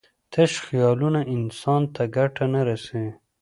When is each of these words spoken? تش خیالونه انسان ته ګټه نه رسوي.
تش 0.33 0.51
خیالونه 0.65 1.21
انسان 1.35 1.81
ته 1.93 2.03
ګټه 2.15 2.45
نه 2.53 2.61
رسوي. 2.69 3.11